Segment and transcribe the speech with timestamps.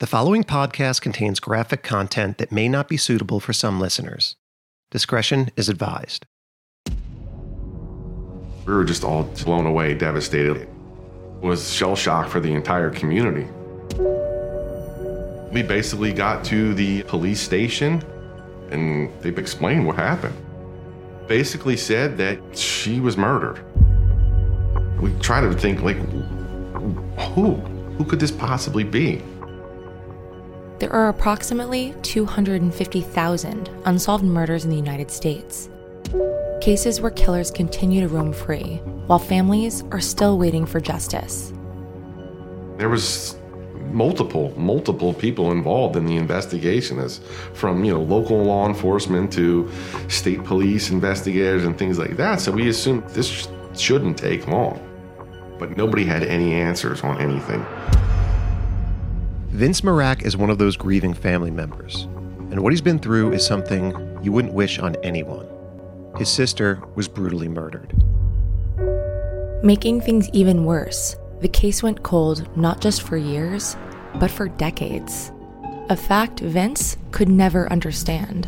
[0.00, 4.34] The following podcast contains graphic content that may not be suitable for some listeners.
[4.90, 6.24] Discretion is advised.
[8.64, 10.56] We were just all blown away, devastated.
[10.56, 10.68] It
[11.42, 13.46] was shell shock for the entire community.
[15.52, 18.02] We basically got to the police station
[18.70, 20.34] and they've explained what happened.
[21.28, 23.62] Basically said that she was murdered.
[24.98, 25.98] We try to think like
[27.34, 27.56] who?
[27.98, 29.22] Who could this possibly be?
[30.80, 35.68] There are approximately 250,000 unsolved murders in the United States.
[36.62, 38.76] Cases where killers continue to roam free,
[39.06, 41.52] while families are still waiting for justice.
[42.78, 43.36] There was
[43.90, 47.20] multiple, multiple people involved in the investigation, as
[47.52, 49.70] from you know local law enforcement to
[50.08, 52.40] state police investigators and things like that.
[52.40, 54.80] So we assumed this sh- shouldn't take long,
[55.58, 57.66] but nobody had any answers on anything.
[59.50, 62.04] Vince Mirack is one of those grieving family members,
[62.52, 65.44] and what he's been through is something you wouldn't wish on anyone.
[66.16, 67.92] His sister was brutally murdered.
[69.64, 73.76] Making things even worse, the case went cold not just for years,
[74.20, 75.32] but for decades.
[75.88, 78.46] A fact Vince could never understand.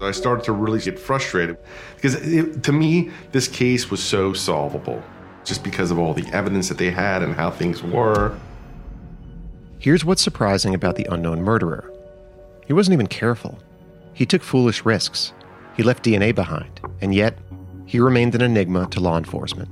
[0.00, 1.58] I started to really get frustrated
[1.94, 5.00] because it, to me, this case was so solvable
[5.44, 8.36] just because of all the evidence that they had and how things were.
[9.80, 11.92] Here's what's surprising about the unknown murderer
[12.66, 13.58] he wasn't even careful.
[14.12, 15.32] He took foolish risks.
[15.74, 17.38] He left DNA behind, and yet
[17.86, 19.70] he remained an enigma to law enforcement.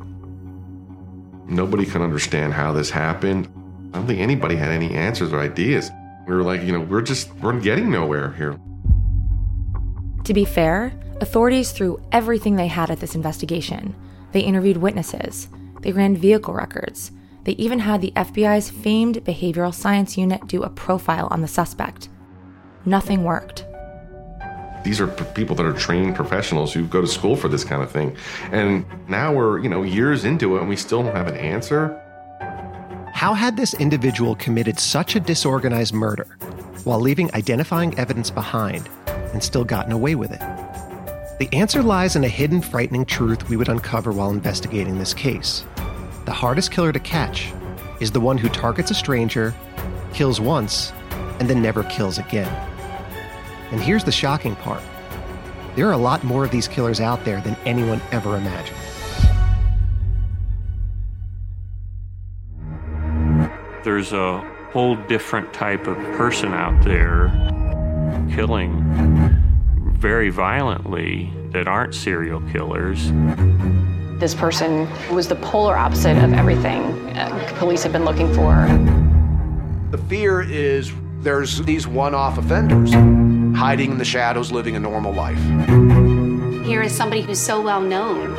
[1.46, 3.48] Nobody can understand how this happened.
[3.92, 5.90] I don't think anybody had any answers or ideas.
[6.26, 8.58] We were like, you know, we're just, we're getting nowhere here.
[10.24, 13.94] To be fair, authorities threw everything they had at this investigation.
[14.32, 15.48] They interviewed witnesses,
[15.82, 17.12] they ran vehicle records,
[17.46, 22.08] they even had the FBI's famed behavioral science unit do a profile on the suspect.
[22.84, 23.64] Nothing worked.
[24.84, 27.84] These are p- people that are trained professionals who go to school for this kind
[27.84, 28.16] of thing.
[28.50, 32.02] And now we're, you know, years into it and we still don't have an answer.
[33.14, 36.36] How had this individual committed such a disorganized murder
[36.82, 40.40] while leaving identifying evidence behind and still gotten away with it?
[41.38, 45.64] The answer lies in a hidden, frightening truth we would uncover while investigating this case.
[46.26, 47.52] The hardest killer to catch
[48.00, 49.54] is the one who targets a stranger,
[50.12, 50.92] kills once,
[51.38, 52.52] and then never kills again.
[53.70, 54.82] And here's the shocking part
[55.76, 58.76] there are a lot more of these killers out there than anyone ever imagined.
[63.84, 64.40] There's a
[64.72, 67.28] whole different type of person out there
[68.34, 68.82] killing
[69.92, 73.12] very violently that aren't serial killers.
[74.18, 76.82] This person was the polar opposite of everything
[77.16, 78.66] uh, police have been looking for.
[79.90, 82.92] The fear is there's these one off offenders
[83.56, 85.42] hiding in the shadows, living a normal life.
[86.66, 88.34] Here is somebody who's so well known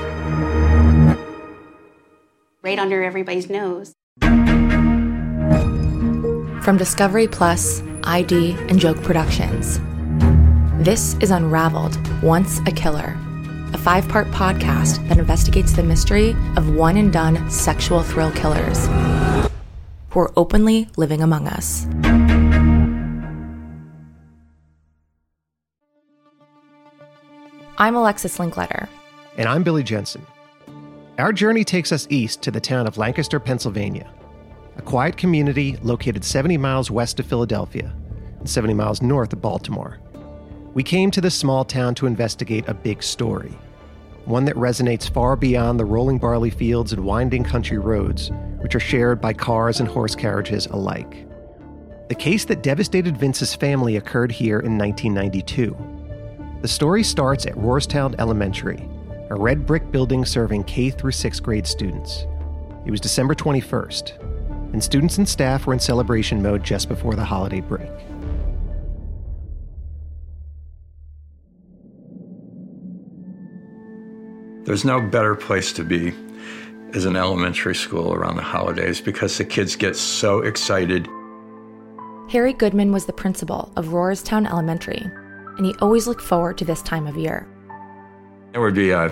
[2.63, 3.93] right under everybody's nose.
[6.63, 9.79] From Discovery Plus, ID, and Joke Productions.
[10.83, 13.17] This is Unraveled Once a Killer,
[13.73, 18.85] a five part podcast that investigates the mystery of one and done sexual thrill killers
[20.09, 21.85] who are openly living among us.
[27.79, 28.87] I'm Alexis Linkletter.
[29.37, 30.25] And I'm Billy Jensen.
[31.19, 34.11] Our journey takes us east to the town of Lancaster, Pennsylvania,
[34.77, 37.93] a quiet community located 70 miles west of Philadelphia
[38.39, 39.99] and 70 miles north of Baltimore.
[40.77, 43.57] We came to this small town to investigate a big story,
[44.25, 48.29] one that resonates far beyond the rolling barley fields and winding country roads,
[48.59, 51.27] which are shared by cars and horse carriages alike.
[52.09, 55.75] The case that devastated Vince's family occurred here in 1992.
[56.61, 58.87] The story starts at Rohrstown Elementary,
[59.31, 62.27] a red brick building serving K through 6th grade students.
[62.85, 67.25] It was December 21st, and students and staff were in celebration mode just before the
[67.25, 67.89] holiday break.
[74.67, 76.13] There's no better place to be
[76.93, 81.07] as an elementary school around the holidays because the kids get so excited.
[82.29, 85.09] Harry Goodman was the principal of Rohrstown Elementary,
[85.55, 87.47] and he always looked forward to this time of year.
[88.51, 89.09] There would be a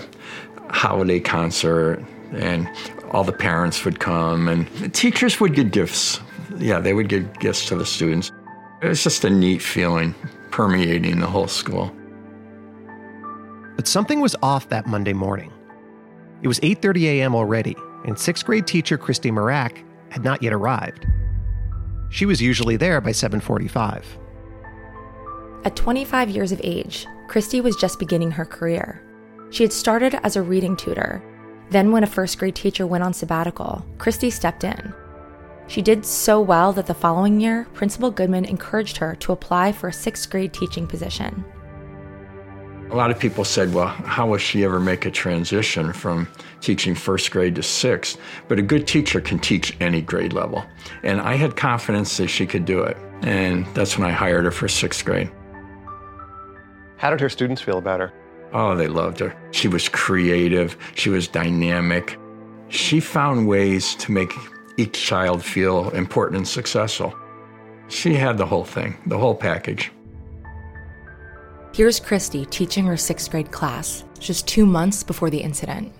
[0.68, 2.68] holiday concert, and
[3.12, 6.20] all the parents would come, and the teachers would get gifts.
[6.58, 8.30] Yeah, they would give gifts to the students.
[8.82, 10.14] It was just a neat feeling
[10.50, 11.96] permeating the whole school.
[13.76, 15.52] But something was off that Monday morning.
[16.42, 17.34] It was 8:30 a.m.
[17.34, 21.06] already, and 6th grade teacher Christy Mirack had not yet arrived.
[22.08, 24.04] She was usually there by 7:45.
[25.64, 29.02] At 25 years of age, Christy was just beginning her career.
[29.50, 31.22] She had started as a reading tutor.
[31.70, 34.94] Then, when a first grade teacher went on sabbatical, Christy stepped in.
[35.66, 39.88] She did so well that the following year, Principal Goodman encouraged her to apply for
[39.88, 41.44] a sixth grade teaching position.
[42.90, 46.28] A lot of people said, well, how will she ever make a transition from
[46.60, 48.18] teaching first grade to sixth?
[48.46, 50.64] But a good teacher can teach any grade level.
[51.02, 52.96] And I had confidence that she could do it.
[53.22, 55.30] And that's when I hired her for sixth grade.
[56.96, 58.12] How did her students feel about her?
[58.52, 59.36] Oh, they loved her.
[59.50, 62.18] She was creative, she was dynamic.
[62.68, 64.32] She found ways to make
[64.76, 67.14] each child feel important and successful.
[67.88, 69.90] She had the whole thing, the whole package.
[71.76, 75.92] Here's Christy teaching her sixth grade class just two months before the incident.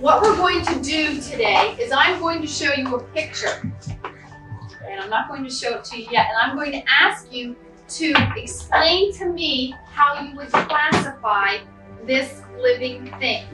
[0.00, 3.62] What we're going to do today is I'm going to show you a picture.
[4.02, 6.26] And I'm not going to show it to you yet.
[6.30, 7.54] And I'm going to ask you
[7.90, 11.58] to explain to me how you would classify
[12.04, 13.44] this living thing.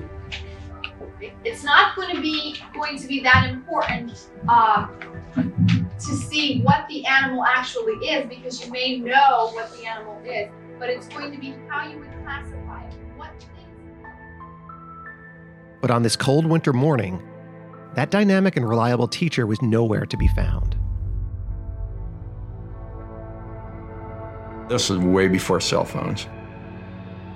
[1.45, 4.99] It's not going to be going to be that important um,
[5.35, 10.49] to see what the animal actually is because you may know what the animal is,
[10.79, 12.95] but it's going to be how you would classify it.
[13.17, 14.05] What things.
[15.81, 17.23] But on this cold winter morning,
[17.95, 20.77] that dynamic and reliable teacher was nowhere to be found.
[24.69, 26.27] This is way before cell phones.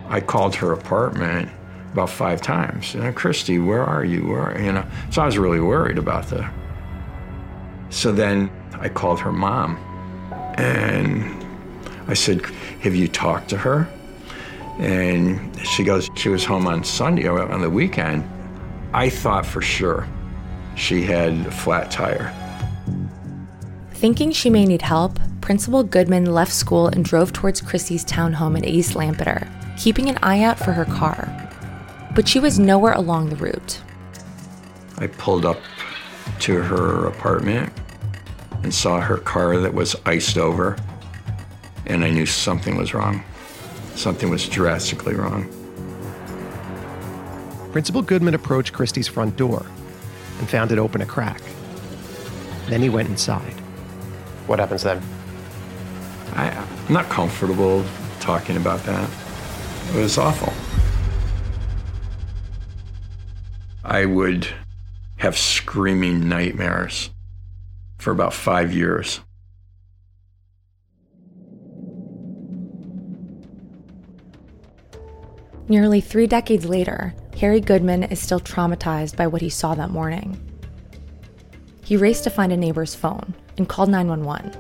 [0.09, 1.49] I called her apartment
[1.93, 2.95] about five times.
[2.95, 4.27] You know, Christy, where are you?
[4.27, 4.67] Where are you?
[4.67, 4.87] you know?
[5.11, 6.53] So I was really worried about that.
[7.91, 9.77] So then I called her mom
[10.59, 11.43] and
[12.09, 12.43] I said,
[12.83, 13.89] Have you talked to her?
[14.79, 18.29] And she goes, She was home on Sunday or on the weekend.
[18.93, 20.09] I thought for sure
[20.75, 22.33] she had a flat tire.
[23.93, 28.65] Thinking she may need help, Principal Goodman left school and drove towards Christy's townhome in
[28.65, 29.49] East Lampeter,
[29.79, 31.29] keeping an eye out for her car.
[32.17, 33.81] But she was nowhere along the route.
[34.99, 35.61] I pulled up
[36.41, 37.73] to her apartment
[38.65, 40.77] and saw her car that was iced over,
[41.87, 43.23] and I knew something was wrong.
[43.95, 45.49] Something was drastically wrong.
[47.73, 49.65] Principal Goodman approached Christy's front door
[50.39, 51.41] and found it open a crack.
[52.67, 53.55] Then he went inside.
[54.47, 55.03] What happens then?
[56.35, 57.85] I, I'm not comfortable
[58.21, 59.11] talking about that.
[59.95, 60.53] It was awful.
[63.85, 64.49] I would
[65.19, 67.11] have screaming nightmares
[67.99, 69.21] for about five years.
[75.73, 80.39] Nearly three decades later, Harry Goodman is still traumatized by what he saw that morning.
[81.83, 84.55] He raced to find a neighbor's phone and called 911.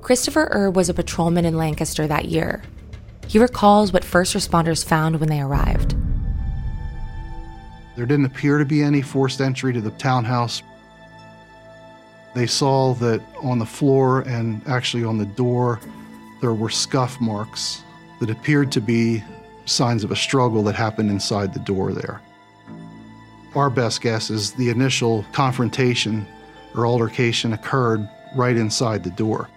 [0.00, 2.64] Christopher Erb was a patrolman in Lancaster that year.
[3.28, 5.94] He recalls what first responders found when they arrived.
[7.94, 10.60] There didn't appear to be any forced entry to the townhouse.
[12.34, 15.78] They saw that on the floor and actually on the door,
[16.40, 17.84] there were scuff marks
[18.18, 19.22] that appeared to be
[19.64, 22.20] signs of a struggle that happened inside the door there.
[23.54, 26.26] Our best guess is the initial confrontation
[26.74, 29.48] or altercation occurred right inside the door.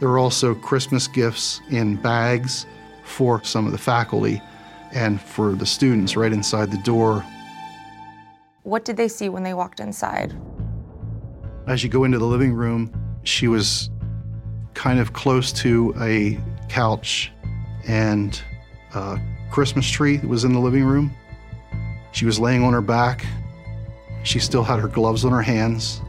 [0.00, 2.66] There were also Christmas gifts in bags
[3.04, 4.40] for some of the faculty
[4.92, 7.24] and for the students right inside the door.
[8.62, 10.34] What did they see when they walked inside?
[11.66, 13.90] As you go into the living room, she was
[14.74, 17.30] kind of close to a couch
[17.86, 18.42] and
[18.94, 19.20] a
[19.50, 21.14] Christmas tree that was in the living room.
[22.12, 23.24] She was laying on her back.
[24.22, 26.00] She still had her gloves on her hands,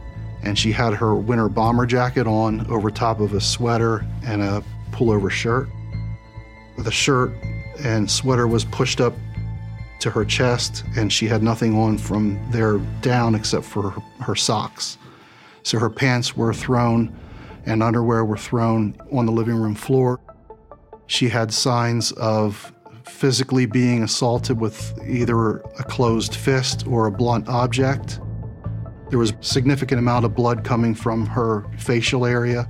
[0.42, 4.62] and she had her winter bomber jacket on over top of a sweater and a
[4.92, 5.68] pullover shirt.
[6.78, 7.32] The shirt
[7.82, 9.14] and sweater was pushed up
[10.00, 14.34] to her chest, and she had nothing on from there down except for her, her
[14.34, 14.98] socks.
[15.62, 17.18] So her pants were thrown
[17.64, 20.20] and underwear were thrown on the living room floor.
[21.06, 22.73] She had signs of
[23.04, 28.20] physically being assaulted with either a closed fist or a blunt object.
[29.10, 32.68] There was a significant amount of blood coming from her facial area.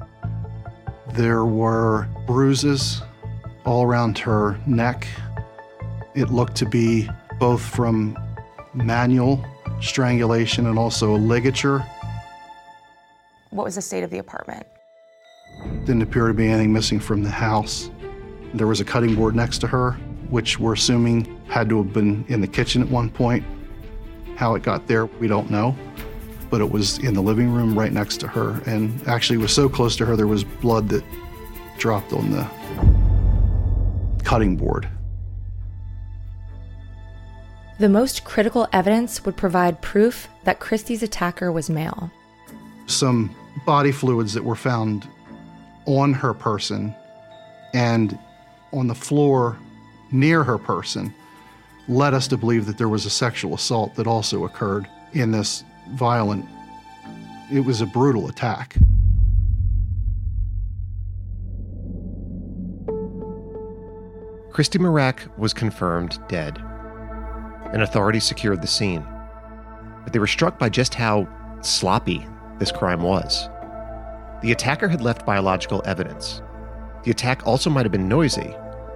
[1.13, 3.03] There were bruises
[3.65, 5.07] all around her neck.
[6.15, 8.19] It looked to be both from
[8.75, 9.45] manual
[9.81, 11.85] strangulation and also a ligature.
[13.51, 14.67] What was the state of the apartment?
[15.85, 17.91] Didn't appear to be anything missing from the house.
[18.53, 19.97] There was a cutting board next to her,
[20.31, 23.45] which we're assuming had to have been in the kitchen at one point.
[24.37, 25.77] How it got there, we don't know.
[26.51, 29.69] But it was in the living room right next to her, and actually was so
[29.69, 31.05] close to her there was blood that
[31.79, 32.49] dropped on the
[34.25, 34.89] cutting board.
[37.79, 42.11] The most critical evidence would provide proof that Christy's attacker was male.
[42.87, 43.35] Some
[43.67, 45.09] body fluids that were found
[45.87, 46.95] on her person
[47.73, 48.17] and
[48.73, 49.59] on the floor
[50.15, 51.13] near her person
[51.89, 55.65] led us to believe that there was a sexual assault that also occurred in this
[55.91, 56.47] violent,
[57.53, 58.77] it was a brutal attack.
[64.51, 66.59] Christy Mirack was confirmed dead,
[67.73, 69.05] and authorities secured the scene.
[70.05, 71.29] But they were struck by just how
[71.61, 72.25] sloppy
[72.61, 73.49] this crime was.
[74.43, 76.41] The attacker had left biological evidence.
[77.03, 78.55] The attack also might have been noisy,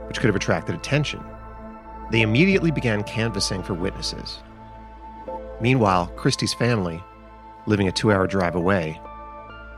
[0.08, 1.22] which could have attracted attention.
[2.10, 4.38] They immediately began canvassing for witnesses.
[5.60, 7.02] Meanwhile, Christy's family,
[7.66, 9.00] living a two hour drive away,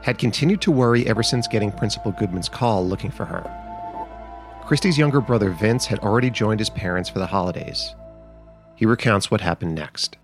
[0.03, 3.45] had continued to worry ever since getting Principal Goodman's call looking for her.
[4.65, 7.95] Christy's younger brother Vince had already joined his parents for the holidays.
[8.77, 10.17] He recounts what happened next.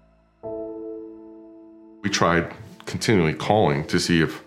[2.02, 2.54] We tried
[2.86, 4.42] continually calling to see if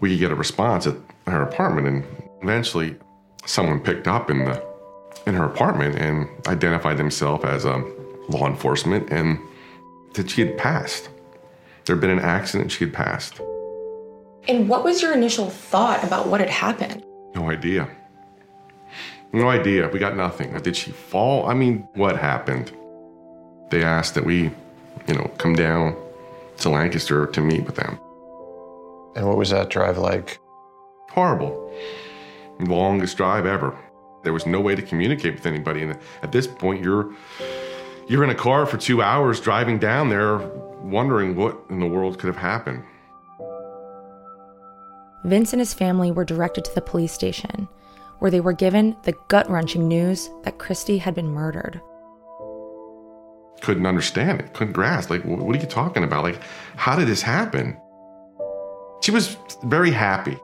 [0.00, 0.94] we could get a response at
[1.26, 2.04] her apartment, and
[2.42, 2.96] eventually
[3.44, 4.71] someone picked up in the
[5.26, 7.78] in her apartment and identified themselves as a
[8.28, 9.38] law enforcement and
[10.14, 11.08] that she had passed.
[11.84, 13.40] There had been an accident, she had passed.
[14.48, 17.04] And what was your initial thought about what had happened?
[17.34, 17.88] No idea.
[19.32, 19.88] No idea.
[19.88, 20.52] We got nothing.
[20.60, 21.46] Did she fall?
[21.48, 22.72] I mean, what happened?
[23.70, 24.50] They asked that we,
[25.06, 25.96] you know, come down
[26.58, 27.98] to Lancaster to meet with them.
[29.16, 30.38] And what was that drive like?
[31.10, 31.72] Horrible.
[32.60, 33.76] Longest drive ever.
[34.22, 35.82] There was no way to communicate with anybody.
[35.82, 37.12] And at this point, you're
[38.08, 40.38] you're in a car for two hours driving down there,
[40.82, 42.84] wondering what in the world could have happened.
[45.24, 47.68] Vince and his family were directed to the police station,
[48.18, 51.80] where they were given the gut wrenching news that Christy had been murdered.
[53.60, 55.10] Couldn't understand it, couldn't grasp.
[55.10, 56.24] Like, what are you talking about?
[56.24, 56.40] Like,
[56.76, 57.76] how did this happen?
[59.02, 60.36] She was very happy,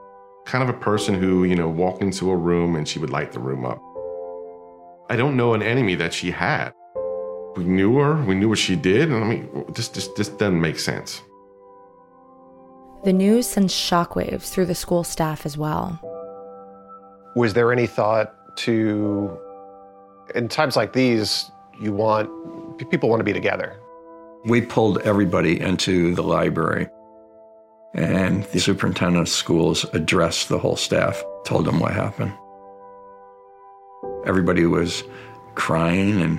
[0.48, 3.32] kind of a person who, you know, walked into a room and she would light
[3.32, 3.82] the room up.
[5.10, 6.72] I don't know an enemy that she had.
[7.54, 10.60] We knew her, we knew what she did, and I mean, this, this, this doesn't
[10.60, 11.22] make sense.
[13.04, 16.00] The news sends shockwaves through the school staff as well.
[17.36, 19.38] Was there any thought to,
[20.34, 21.50] in times like these,
[21.80, 22.28] you want,
[22.90, 23.78] people want to be together?
[24.46, 26.88] We pulled everybody into the library,
[27.94, 32.32] and the superintendent of schools addressed the whole staff, told them what happened.
[34.26, 35.04] Everybody was
[35.54, 36.38] crying and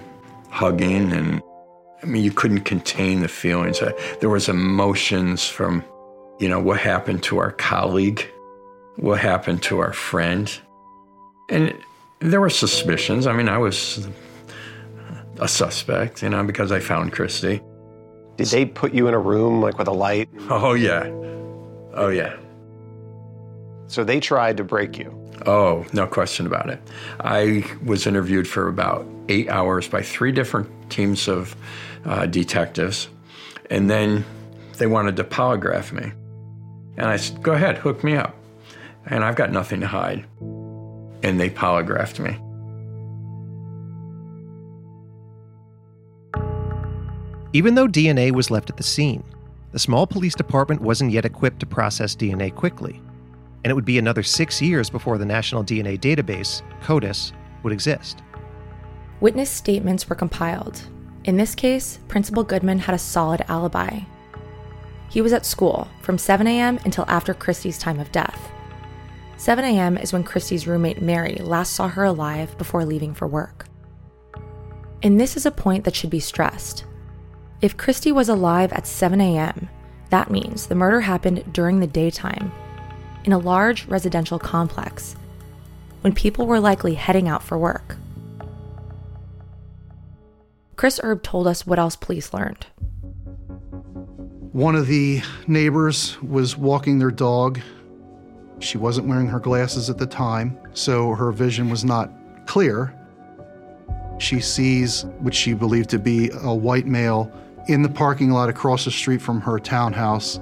[0.50, 1.42] hugging, and
[2.02, 3.82] I mean, you couldn't contain the feelings.
[4.20, 5.84] There was emotions from,
[6.40, 8.26] you know, what happened to our colleague,
[8.98, 10.52] what happened to our friend,
[11.50, 11.74] and
[12.20, 13.28] there were suspicions.
[13.28, 14.08] I mean, I was
[15.40, 17.62] a suspect, you know, because I found Christy.
[18.36, 20.30] Did they put you in a room like with a light?
[20.50, 21.10] Oh, yeah.
[21.94, 22.38] Oh, yeah.
[23.88, 25.16] So they tried to break you.
[25.46, 26.80] Oh, no question about it.
[27.20, 31.56] I was interviewed for about eight hours by three different teams of
[32.06, 33.08] uh, detectives,
[33.70, 34.26] and then
[34.78, 36.12] they wanted to polygraph me.
[36.98, 38.36] And I said, Go ahead, hook me up.
[39.06, 40.26] And I've got nothing to hide.
[41.24, 42.38] And they polygraphed me.
[47.54, 49.24] Even though DNA was left at the scene,
[49.72, 53.02] the small police department wasn't yet equipped to process DNA quickly,
[53.64, 57.34] and it would be another six years before the National DNA Database, CODIS,
[57.64, 58.24] would exist.
[59.20, 60.82] Witness statements were compiled.
[61.26, 64.00] In this case, Principal Goodman had a solid alibi.
[65.10, 66.80] He was at school from 7 a.m.
[66.86, 68.52] until after Christy's time of death.
[69.38, 69.98] 7 a.m.
[69.98, 73.68] is when Christy's roommate Mary last saw her alive before leaving for work.
[75.02, 76.86] And this is a point that should be stressed.
[77.62, 79.68] If Christy was alive at 7 a.m.,
[80.12, 82.54] that means the murder happened during the daytime
[83.26, 85.18] in a large residential complex
[86.00, 87.98] when people were likely heading out for work.
[90.78, 92.66] Chris Erb told us what else police learned.
[94.54, 97.60] One of the neighbors was walking their dog.
[98.60, 102.10] She wasn't wearing her glasses at the time, so her vision was not
[102.48, 102.96] clear.
[104.18, 107.30] She sees what she believed to be a white male
[107.70, 110.40] in the parking lot across the street from her townhouse,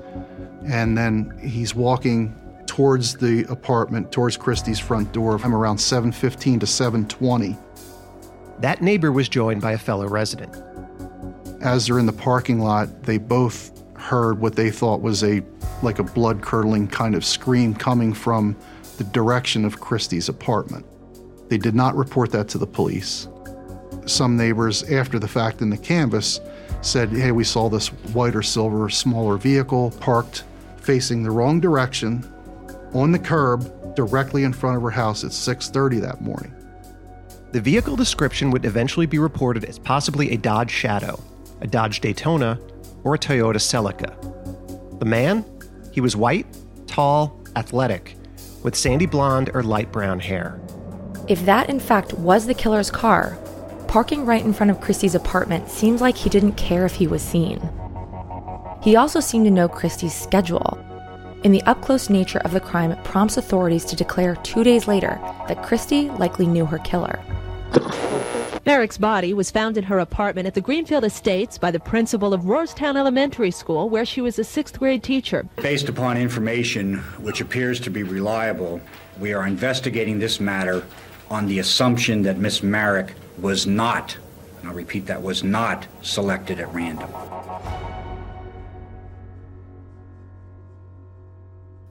[0.65, 2.33] and then he's walking
[2.65, 5.37] towards the apartment, towards Christy's front door.
[5.43, 7.57] I'm around 7:15 to 7:20.
[8.59, 10.55] That neighbor was joined by a fellow resident.
[11.59, 15.43] As they're in the parking lot, they both heard what they thought was a
[15.83, 18.55] like a blood-curdling kind of scream coming from
[18.97, 20.85] the direction of Christy's apartment.
[21.49, 23.27] They did not report that to the police.
[24.05, 26.39] Some neighbors, after the fact in the canvas,
[26.81, 30.43] said, Hey, we saw this white or silver smaller vehicle parked
[30.77, 32.25] facing the wrong direction
[32.93, 36.53] on the curb directly in front of her house at 6:30 that morning.
[37.51, 41.19] The vehicle description would eventually be reported as possibly a Dodge Shadow,
[41.61, 42.59] a Dodge Daytona,
[43.03, 44.99] or a Toyota Celica.
[44.99, 45.45] The man?
[45.91, 46.45] He was white,
[46.87, 48.15] tall, athletic,
[48.63, 50.59] with sandy blonde or light brown hair.
[51.27, 53.37] If that in fact was the killer's car,
[53.87, 57.21] parking right in front of Christy's apartment seems like he didn't care if he was
[57.21, 57.59] seen.
[58.81, 60.77] He also seemed to know Christy's schedule.
[61.43, 65.19] And the up close nature of the crime prompts authorities to declare two days later
[65.47, 67.19] that Christy likely knew her killer.
[68.65, 72.41] Mirack's body was found in her apartment at the Greenfield Estates by the principal of
[72.41, 75.47] Rohrstown Elementary School, where she was a sixth grade teacher.
[75.61, 78.81] Based upon information which appears to be reliable,
[79.19, 80.83] we are investigating this matter
[81.29, 84.17] on the assumption that Miss Mirack was not,
[84.59, 87.09] and I'll repeat that, was not selected at random.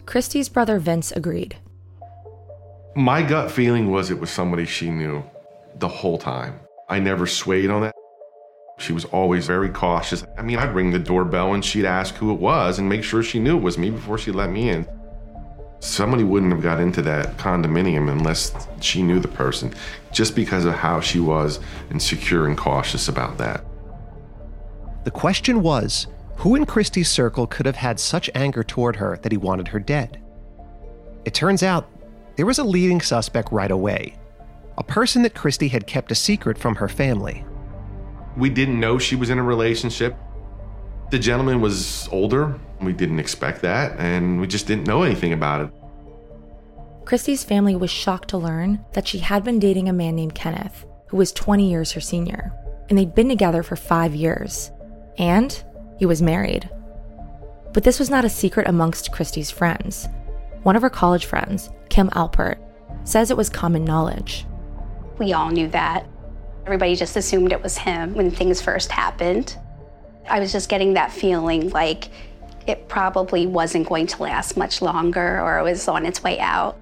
[0.07, 1.57] Christy's brother Vince agreed.
[2.95, 5.23] My gut feeling was it was somebody she knew
[5.75, 6.61] the whole time.
[6.89, 7.95] I never swayed on that.
[8.79, 10.25] She was always very cautious.
[10.39, 13.23] I mean, I'd ring the doorbell and she'd ask who it was and make sure
[13.23, 14.87] she knew it was me before she let me in.
[15.81, 19.75] Somebody wouldn't have got into that condominium unless she knew the person,
[20.13, 21.61] just because of how she was
[21.91, 23.65] insecure and cautious about that.
[25.05, 29.33] The question was who in Christy's circle could have had such anger toward her that
[29.33, 30.21] he wanted her dead?
[31.25, 31.89] It turns out
[32.37, 34.17] there was a leading suspect right away
[34.79, 37.45] a person that Christy had kept a secret from her family.
[38.37, 40.15] We didn't know she was in a relationship.
[41.11, 42.59] The gentleman was older.
[42.81, 45.71] We didn't expect that, and we just didn't know anything about it.
[47.05, 50.85] Christy's family was shocked to learn that she had been dating a man named Kenneth,
[51.07, 52.53] who was 20 years her senior,
[52.89, 54.73] and they'd been together for five years.
[55.17, 55.63] And
[55.99, 56.69] he was married.
[57.73, 60.09] But this was not a secret amongst Christy's friends.
[60.65, 62.59] One of her college friends, Kim Alpert,
[63.05, 64.45] says it was common knowledge.
[65.19, 66.09] We all knew that.
[66.65, 69.57] Everybody just assumed it was him when things first happened.
[70.29, 72.09] I was just getting that feeling like
[72.67, 76.77] it probably wasn't going to last much longer or it was on its way out.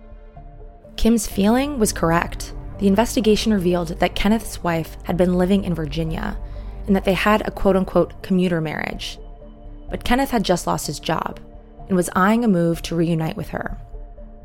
[0.97, 2.55] Kim's feeling was correct.
[2.79, 6.39] The investigation revealed that Kenneth's wife had been living in Virginia
[6.87, 9.19] and that they had a quote unquote commuter marriage.
[9.91, 11.41] But Kenneth had just lost his job
[11.89, 13.79] and was eyeing a move to reunite with her.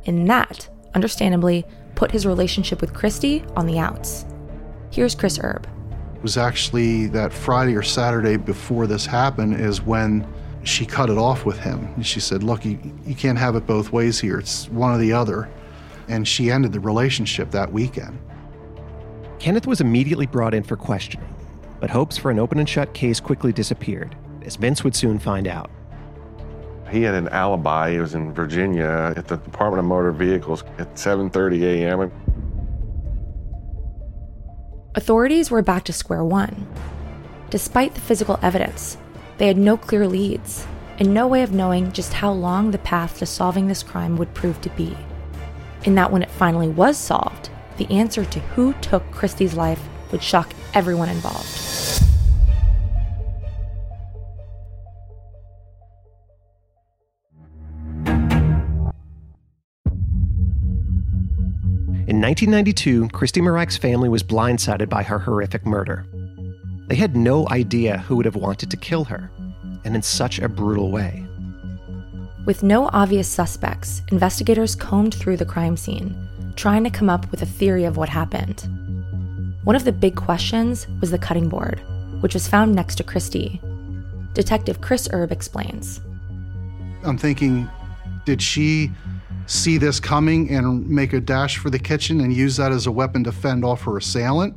[0.05, 4.25] And that, understandably, put his relationship with Christy on the outs.
[4.91, 5.67] Here's Chris Erb.
[6.19, 10.27] It was actually that Friday or Saturday before this happened is when
[10.65, 12.03] she cut it off with him.
[12.03, 14.37] She said, Look, you, you can't have it both ways here.
[14.37, 15.49] It's one or the other.
[16.09, 18.19] And she ended the relationship that weekend.
[19.39, 21.33] Kenneth was immediately brought in for questioning.
[21.79, 25.47] But hopes for an open and shut case quickly disappeared, as Vince would soon find
[25.47, 25.71] out.
[26.91, 27.93] He had an alibi.
[27.93, 32.11] He was in Virginia at the Department of Motor Vehicles at 7:30 a.m.
[34.99, 36.67] Authorities were back to square one.
[37.51, 38.97] Despite the physical evidence,
[39.37, 40.67] they had no clear leads
[40.99, 44.33] and no way of knowing just how long the path to solving this crime would
[44.33, 44.97] prove to be.
[45.85, 49.81] And that when it finally was solved, the answer to who took Christy's life
[50.11, 51.47] would shock everyone involved.
[62.19, 66.05] In 1992, Christy Mirack's family was blindsided by her horrific murder.
[66.89, 69.31] They had no idea who would have wanted to kill her,
[69.85, 71.25] and in such a brutal way.
[72.45, 76.13] With no obvious suspects, investigators combed through the crime scene,
[76.57, 78.67] trying to come up with a theory of what happened.
[79.63, 81.81] One of the big questions was the cutting board,
[82.19, 83.61] which was found next to Christy.
[84.33, 86.01] Detective Chris Erb explains.
[87.01, 87.69] I'm thinking,
[88.25, 88.91] did she
[89.49, 92.91] see this coming and make a dash for the kitchen and use that as a
[92.91, 94.55] weapon to fend off her assailant?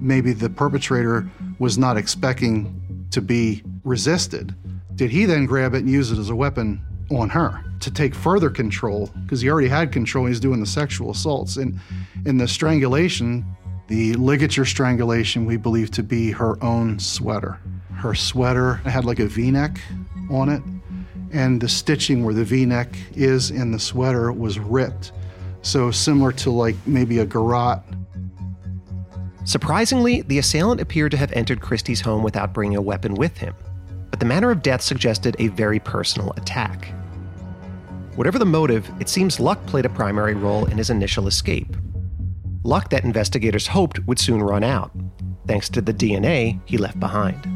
[0.00, 4.54] Maybe the perpetrator was not expecting to be resisted.
[4.94, 8.14] Did he then grab it and use it as a weapon on her to take
[8.14, 9.10] further control?
[9.22, 11.56] Because he already had control, he's doing the sexual assaults.
[11.58, 11.78] And
[12.24, 13.44] in the strangulation,
[13.88, 17.60] the ligature strangulation, we believe to be her own sweater.
[17.92, 19.78] Her sweater had like a v neck
[20.30, 20.62] on it,
[21.32, 25.12] and the stitching where the v neck is in the sweater was ripped.
[25.62, 27.82] So, similar to like maybe a garrote.
[29.44, 33.54] Surprisingly, the assailant appeared to have entered Christy's home without bringing a weapon with him,
[34.10, 36.92] but the manner of death suggested a very personal attack.
[38.14, 41.76] Whatever the motive, it seems luck played a primary role in his initial escape.
[42.62, 44.92] Luck that investigators hoped would soon run out,
[45.46, 47.46] thanks to the DNA he left behind.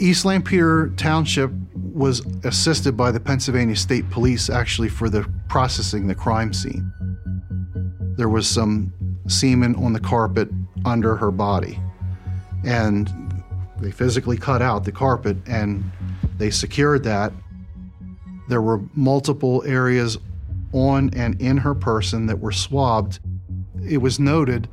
[0.00, 6.14] East Lampeter Township was assisted by the Pennsylvania State Police actually for the processing the
[6.14, 6.90] crime scene.
[8.16, 8.94] There was some
[9.28, 10.48] semen on the carpet
[10.86, 11.78] under her body.
[12.64, 13.10] And
[13.78, 15.84] they physically cut out the carpet and
[16.38, 17.34] they secured that.
[18.48, 20.16] There were multiple areas
[20.72, 23.20] on and in her person that were swabbed.
[23.86, 24.66] It was noted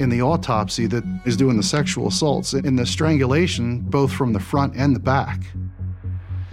[0.00, 4.40] in the autopsy that is doing the sexual assaults in the strangulation, both from the
[4.40, 5.40] front and the back.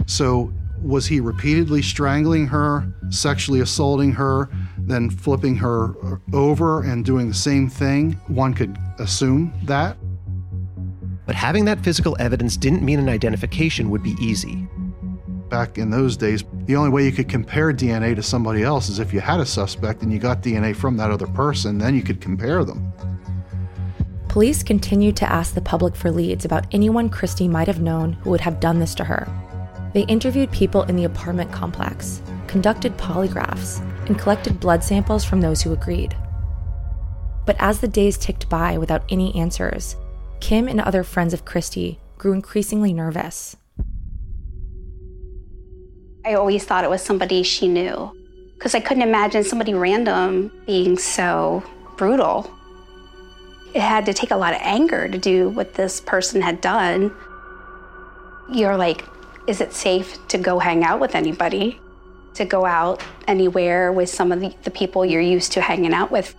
[0.06, 5.94] So, was he repeatedly strangling her, sexually assaulting her, then flipping her
[6.32, 8.12] over and doing the same thing?
[8.28, 9.96] One could assume that.
[11.26, 14.68] But having that physical evidence didn't mean an identification would be easy.
[15.48, 18.98] Back in those days, the only way you could compare DNA to somebody else is
[18.98, 22.02] if you had a suspect and you got DNA from that other person, then you
[22.02, 22.92] could compare them.
[24.28, 28.30] Police continued to ask the public for leads about anyone Christy might have known who
[28.30, 29.26] would have done this to her.
[29.94, 35.62] They interviewed people in the apartment complex, conducted polygraphs, and collected blood samples from those
[35.62, 36.14] who agreed.
[37.46, 39.96] But as the days ticked by without any answers,
[40.40, 43.56] Kim and other friends of Christy grew increasingly nervous.
[46.26, 48.12] I always thought it was somebody she knew
[48.54, 51.62] because I couldn't imagine somebody random being so
[51.96, 52.50] brutal.
[53.78, 57.14] It had to take a lot of anger to do what this person had done.
[58.52, 59.04] You're like,
[59.46, 61.80] is it safe to go hang out with anybody?
[62.34, 66.10] To go out anywhere with some of the, the people you're used to hanging out
[66.10, 66.34] with?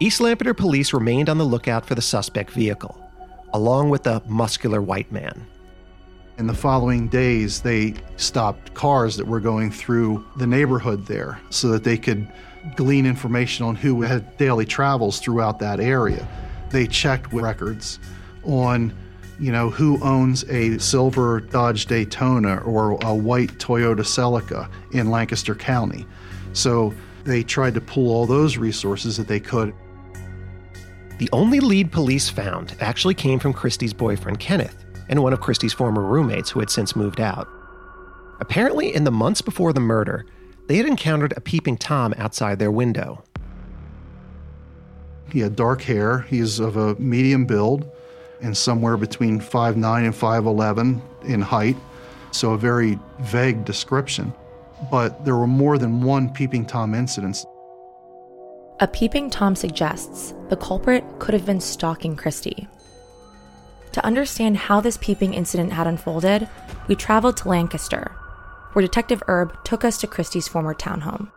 [0.00, 3.00] East Lampeter police remained on the lookout for the suspect vehicle,
[3.54, 5.46] along with the muscular white man.
[6.36, 11.68] In the following days, they stopped cars that were going through the neighborhood there so
[11.68, 12.30] that they could
[12.76, 16.26] glean information on who had daily travels throughout that area.
[16.70, 17.98] They checked records
[18.44, 18.94] on,
[19.38, 25.54] you know, who owns a silver Dodge Daytona or a white Toyota Celica in Lancaster
[25.54, 26.06] County.
[26.52, 26.94] So
[27.24, 29.74] they tried to pull all those resources that they could.
[31.18, 35.72] The only lead police found actually came from Christy's boyfriend, Kenneth, and one of Christy's
[35.72, 37.48] former roommates who had since moved out.
[38.40, 40.24] Apparently, in the months before the murder,
[40.70, 43.24] they had encountered a peeping Tom outside their window.
[45.32, 46.20] He had dark hair.
[46.20, 47.90] He's of a medium build
[48.40, 51.76] and somewhere between 5'9 and 5'11 in height,
[52.30, 54.32] so a very vague description.
[54.92, 57.44] But there were more than one peeping Tom incidents.
[58.78, 62.68] A peeping Tom suggests the culprit could have been stalking Christy.
[63.90, 66.48] To understand how this peeping incident had unfolded,
[66.86, 68.12] we traveled to Lancaster,
[68.72, 71.32] where Detective Erb took us to Christy's former townhome.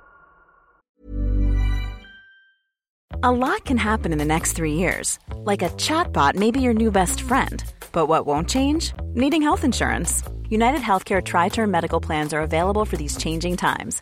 [3.25, 5.17] A lot can happen in the next three years.
[5.33, 7.63] Like a chatbot may be your new best friend.
[7.93, 8.91] But what won't change?
[9.13, 10.23] Needing health insurance.
[10.49, 14.01] United Healthcare Tri Term Medical Plans are available for these changing times.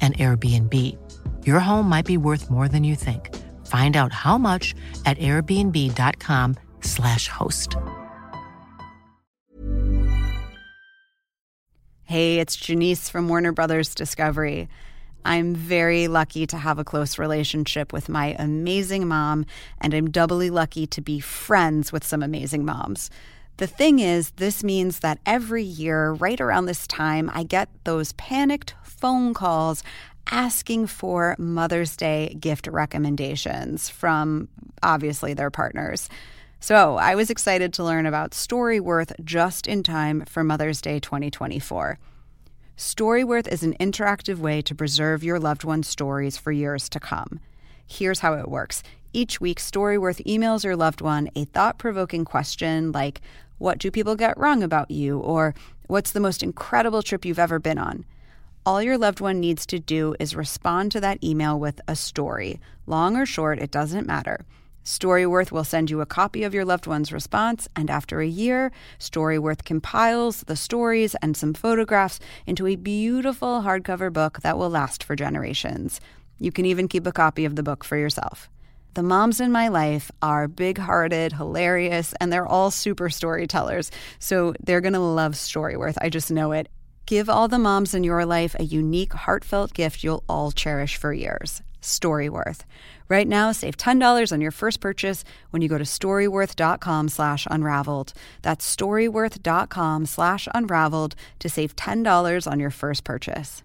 [0.00, 0.96] an Airbnb.
[1.44, 3.34] Your home might be worth more than you think.
[3.66, 7.74] Find out how much at airbnb.com/slash host.
[12.04, 14.68] Hey, it's Janice from Warner Brothers Discovery.
[15.24, 19.44] I'm very lucky to have a close relationship with my amazing mom,
[19.80, 23.10] and I'm doubly lucky to be friends with some amazing moms.
[23.56, 28.12] The thing is, this means that every year, right around this time, I get those
[28.12, 29.82] panicked phone calls
[30.30, 34.48] asking for Mother's Day gift recommendations from
[34.82, 36.08] obviously their partners.
[36.58, 41.98] So I was excited to learn about Storyworth just in time for Mother's Day 2024.
[42.76, 47.40] Storyworth is an interactive way to preserve your loved one's stories for years to come.
[47.86, 48.82] Here's how it works.
[49.12, 53.20] Each week, Storyworth emails your loved one a thought provoking question like,
[53.58, 55.18] what do people get wrong about you?
[55.18, 55.54] Or
[55.86, 58.04] what's the most incredible trip you've ever been on?
[58.66, 62.58] All your loved one needs to do is respond to that email with a story.
[62.84, 64.44] Long or short, it doesn't matter.
[64.84, 68.72] Storyworth will send you a copy of your loved one's response, and after a year,
[68.98, 75.04] Storyworth compiles the stories and some photographs into a beautiful hardcover book that will last
[75.04, 76.00] for generations.
[76.40, 78.50] You can even keep a copy of the book for yourself.
[78.94, 83.92] The moms in my life are big hearted, hilarious, and they're all super storytellers.
[84.18, 85.98] So they're going to love Storyworth.
[86.00, 86.68] I just know it.
[87.06, 91.12] Give all the moms in your life a unique, heartfelt gift you'll all cherish for
[91.12, 91.62] years.
[91.80, 92.62] Storyworth.
[93.08, 98.12] Right now, save $10 on your first purchase when you go to storyworth.com slash unraveled.
[98.42, 103.62] That's storyworth.com slash unraveled to save $10 on your first purchase.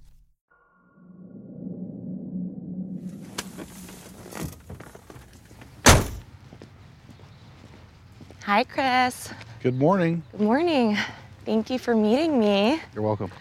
[8.44, 9.34] Hi, Chris.
[9.64, 10.22] Good morning.
[10.32, 10.98] Good morning.
[11.46, 12.80] Thank you for meeting me.
[12.94, 13.32] You're welcome.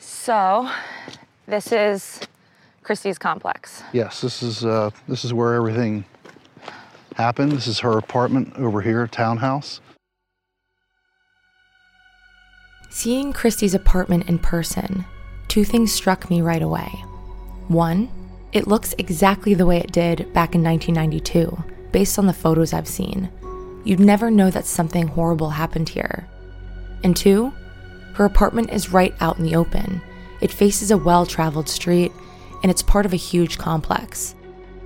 [0.00, 0.68] So,
[1.46, 2.20] this is
[2.82, 3.82] Christy's complex.
[3.92, 6.04] Yes, this is uh, this is where everything
[7.16, 7.52] happened.
[7.52, 9.80] This is her apartment over here, townhouse.
[12.90, 15.04] Seeing Christy's apartment in person,
[15.48, 16.88] two things struck me right away.
[17.68, 18.10] One,
[18.52, 21.56] it looks exactly the way it did back in 1992,
[21.90, 23.30] based on the photos I've seen.
[23.84, 26.28] You'd never know that something horrible happened here.
[27.04, 27.52] And two,
[28.14, 30.00] her apartment is right out in the open.
[30.40, 32.12] It faces a well traveled street,
[32.62, 34.34] and it's part of a huge complex.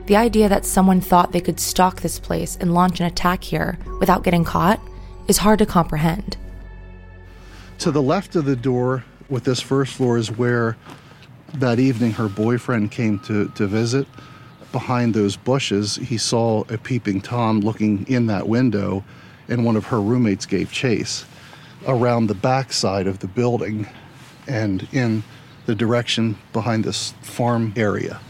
[0.07, 3.79] The idea that someone thought they could stalk this place and launch an attack here
[3.98, 4.81] without getting caught
[5.26, 6.37] is hard to comprehend.
[7.79, 10.76] To the left of the door with this first floor is where
[11.55, 14.07] that evening her boyfriend came to, to visit.
[14.70, 19.05] Behind those bushes, he saw a peeping Tom looking in that window,
[19.48, 21.24] and one of her roommates gave chase
[21.87, 23.87] around the back side of the building
[24.46, 25.22] and in
[25.66, 28.20] the direction behind this farm area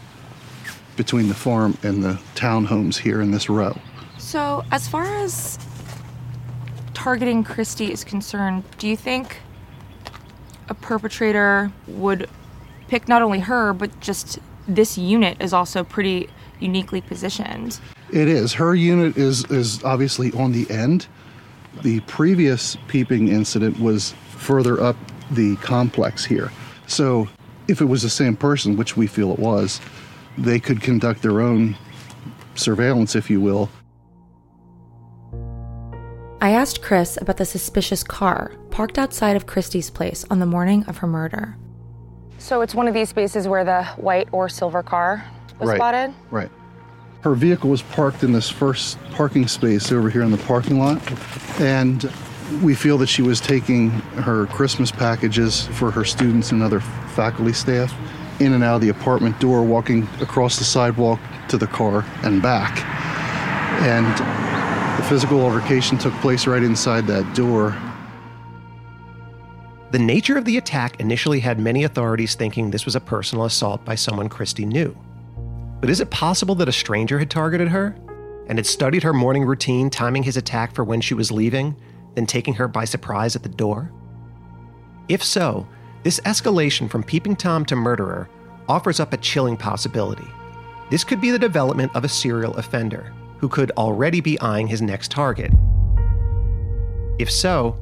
[0.95, 3.77] between the farm and the townhomes here in this row.
[4.17, 5.59] So, as far as
[6.93, 9.37] targeting Christy is concerned, do you think
[10.67, 12.27] a perpetrator would
[12.87, 17.79] pick not only her, but just this unit is also pretty uniquely positioned?
[18.11, 18.53] It is.
[18.53, 21.07] Her unit is is obviously on the end.
[21.83, 24.95] The previous peeping incident was further up
[25.31, 26.51] the complex here.
[26.87, 27.27] So,
[27.67, 29.81] if it was the same person, which we feel it was,
[30.37, 31.75] they could conduct their own
[32.55, 33.69] surveillance, if you will.
[36.39, 40.85] I asked Chris about the suspicious car parked outside of Christy's place on the morning
[40.85, 41.57] of her murder.
[42.37, 45.25] So it's one of these spaces where the white or silver car
[45.59, 45.77] was right.
[45.77, 46.13] spotted?
[46.29, 46.51] Right.
[47.27, 51.01] Her vehicle was parked in this first parking space over here in the parking lot.
[51.59, 52.09] And
[52.63, 57.51] we feel that she was taking her Christmas packages for her students and other faculty
[57.51, 57.93] staff
[58.39, 62.41] in and out of the apartment door, walking across the sidewalk to the car and
[62.41, 62.79] back.
[63.81, 64.07] And
[64.97, 67.75] the physical altercation took place right inside that door.
[69.91, 73.83] The nature of the attack initially had many authorities thinking this was a personal assault
[73.83, 74.95] by someone Christy knew.
[75.79, 77.95] But is it possible that a stranger had targeted her
[78.47, 81.75] and had studied her morning routine, timing his attack for when she was leaving,
[82.15, 83.91] then taking her by surprise at the door?
[85.07, 85.67] If so,
[86.03, 88.29] this escalation from peeping Tom to murderer
[88.67, 90.27] offers up a chilling possibility.
[90.89, 94.81] This could be the development of a serial offender who could already be eyeing his
[94.81, 95.51] next target.
[97.19, 97.77] If so,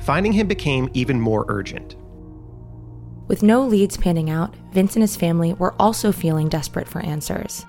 [0.00, 1.96] finding him became even more urgent.
[3.28, 7.66] With no leads panning out, Vince and his family were also feeling desperate for answers.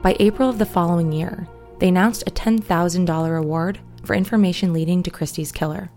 [0.00, 1.48] By April of the following year,
[1.80, 5.90] they announced a $10,000 award for information leading to Christy's killer.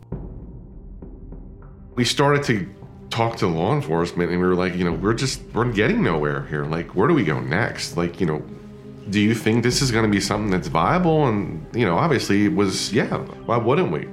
[1.93, 2.67] We started to
[3.11, 6.47] talk to law enforcement and we were like, you know, we're just, we're getting nowhere
[6.47, 6.65] here.
[6.65, 7.95] Like, where do we go next?
[7.95, 8.43] Like, you know,
[9.11, 11.27] do you think this is going to be something that's viable?
[11.27, 14.07] And, you know, obviously it was, yeah, why wouldn't we?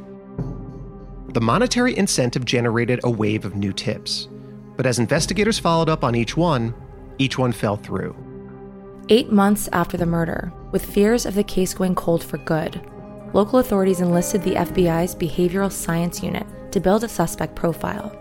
[1.33, 4.29] The monetary incentive generated a wave of new tips.
[4.77, 6.75] But as investigators followed up on each one,
[7.19, 8.17] each one fell through.
[9.09, 12.81] Eight months after the murder, with fears of the case going cold for good,
[13.33, 18.17] local authorities enlisted the FBI's Behavioral Science Unit to build a suspect profile.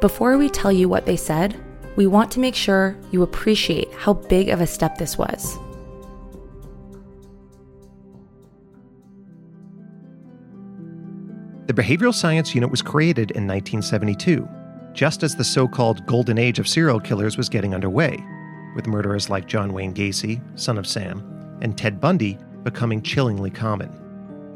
[0.00, 1.60] Before we tell you what they said,
[1.96, 5.58] we want to make sure you appreciate how big of a step this was.
[11.66, 14.48] The Behavioral Science Unit was created in 1972,
[14.98, 18.20] just as the so called golden age of serial killers was getting underway,
[18.74, 21.22] with murderers like John Wayne Gacy, son of Sam,
[21.62, 23.92] and Ted Bundy becoming chillingly common.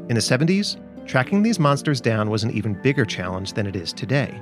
[0.09, 0.75] In the 70s,
[1.07, 4.37] tracking these monsters down was an even bigger challenge than it is today.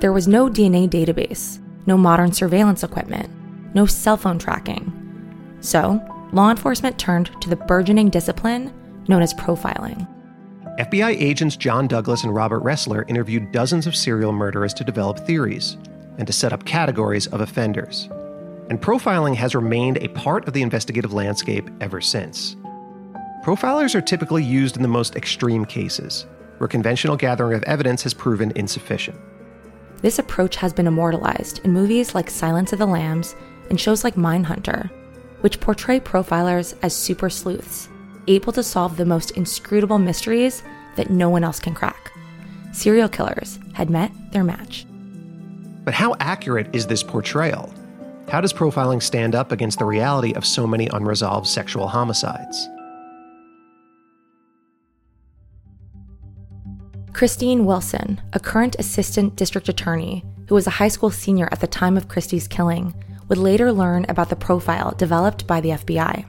[0.00, 3.30] There was no DNA database, no modern surveillance equipment,
[3.74, 4.92] no cell phone tracking.
[5.62, 5.98] So,
[6.34, 8.70] law enforcement turned to the burgeoning discipline
[9.08, 10.06] known as profiling.
[10.78, 15.76] FBI agents John Douglas and Robert Ressler interviewed dozens of serial murderers to develop theories
[16.18, 18.08] and to set up categories of offenders.
[18.68, 22.56] And profiling has remained a part of the investigative landscape ever since.
[23.44, 26.26] Profilers are typically used in the most extreme cases,
[26.58, 29.16] where conventional gathering of evidence has proven insufficient.
[30.02, 33.36] This approach has been immortalized in movies like Silence of the Lambs
[33.70, 34.90] and shows like Mindhunter,
[35.40, 37.88] which portray profilers as super sleuths,
[38.26, 40.62] able to solve the most inscrutable mysteries
[40.96, 42.12] that no one else can crack.
[42.72, 44.86] Serial killers had met their match.
[45.84, 47.72] But how accurate is this portrayal?
[48.28, 52.68] How does profiling stand up against the reality of so many unresolved sexual homicides?
[57.12, 61.66] Christine Wilson, a current assistant district attorney who was a high school senior at the
[61.66, 62.92] time of Christy's killing,
[63.28, 66.24] would later learn about the profile developed by the FBI.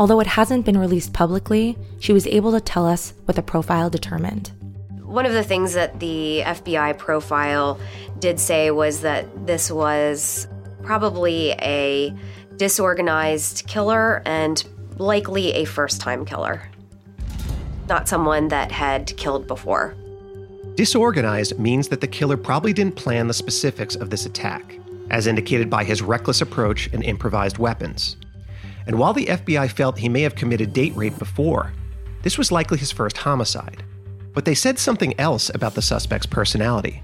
[0.00, 3.90] Although it hasn't been released publicly, she was able to tell us what the profile
[3.90, 4.50] determined.
[5.02, 7.78] One of the things that the FBI profile
[8.18, 10.48] did say was that this was
[10.82, 12.14] probably a
[12.56, 14.64] disorganized killer and
[14.96, 16.62] likely a first time killer,
[17.86, 19.94] not someone that had killed before.
[20.76, 24.78] Disorganized means that the killer probably didn't plan the specifics of this attack,
[25.10, 28.16] as indicated by his reckless approach and improvised weapons.
[28.90, 31.72] And while the FBI felt he may have committed date rape before,
[32.22, 33.84] this was likely his first homicide.
[34.34, 37.00] But they said something else about the suspect's personality.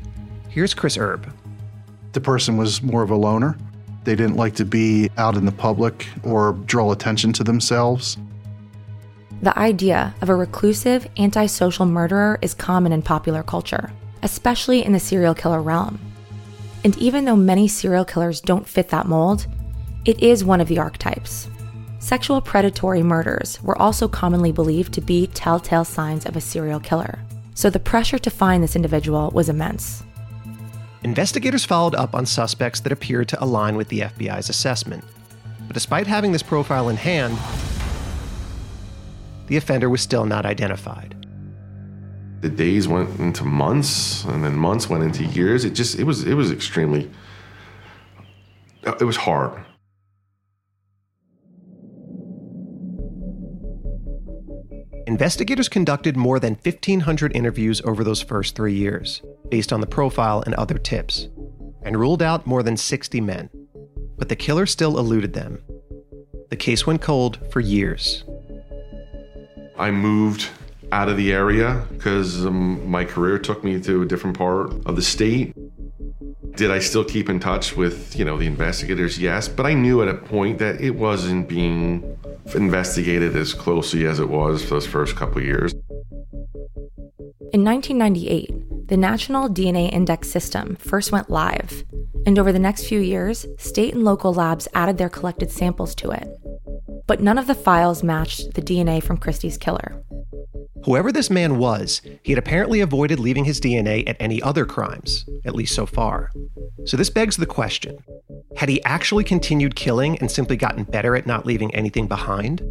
[0.49, 1.33] Here's Chris Erb.
[2.11, 3.57] The person was more of a loner.
[4.03, 8.19] They didn't like to be out in the public or draw attention to themselves.
[9.43, 13.93] The idea of a reclusive, antisocial murderer is common in popular culture,
[14.25, 16.01] especially in the serial killer realm.
[16.83, 19.47] And even though many serial killers don't fit that mold,
[20.05, 21.49] it is one of the archetypes.
[22.07, 27.19] Sexual predatory murders were also commonly believed to be telltale signs of a serial killer,
[27.57, 30.05] so the pressure to find this individual was immense.
[31.03, 35.03] Investigators followed up on suspects that appeared to align with the FBI's assessment.
[35.67, 37.37] But despite having this profile in hand,
[39.49, 41.27] the offender was still not identified.
[42.41, 45.65] The days went into months, and then months went into years.
[45.65, 47.11] It just it was it was extremely
[48.85, 49.66] it was hard.
[55.07, 60.43] Investigators conducted more than 1,500 interviews over those first three years, based on the profile
[60.45, 61.29] and other tips,
[61.83, 63.49] and ruled out more than 60 men.
[64.19, 65.63] But the killer still eluded them.
[66.51, 68.25] The case went cold for years.
[69.79, 70.49] I moved
[70.91, 74.97] out of the area because um, my career took me to a different part of
[74.97, 75.55] the state.
[76.57, 79.21] Did I still keep in touch with, you know, the investigators?
[79.21, 82.19] Yes, but I knew at a point that it wasn't being
[82.55, 85.73] investigated as closely as it was for those first couple years.
[87.53, 91.85] In 1998, the National DNA Index System first went live,
[92.27, 96.11] and over the next few years, state and local labs added their collected samples to
[96.11, 96.29] it.
[97.07, 100.03] But none of the files matched the DNA from Christy's killer.
[100.85, 105.25] Whoever this man was, he had apparently avoided leaving his DNA at any other crimes,
[105.45, 106.31] at least so far.
[106.85, 107.99] So this begs the question
[108.57, 112.63] had he actually continued killing and simply gotten better at not leaving anything behind?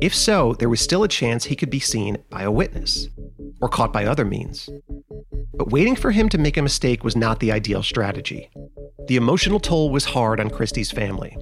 [0.00, 3.08] If so, there was still a chance he could be seen by a witness,
[3.60, 4.68] or caught by other means.
[5.54, 8.50] But waiting for him to make a mistake was not the ideal strategy.
[9.06, 11.36] The emotional toll was hard on Christy's family,